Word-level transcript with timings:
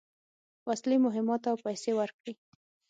وسلې، 0.67 0.97
مهمات 1.05 1.41
او 1.51 1.55
پیسې 1.65 1.91
ورکړې. 1.95 2.33